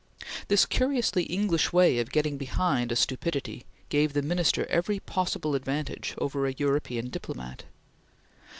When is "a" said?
2.91-2.95, 6.47-6.55